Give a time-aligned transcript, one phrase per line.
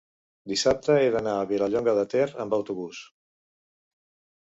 [0.51, 3.03] dissabte he d'anar a Vilallonga de Ter amb autobús.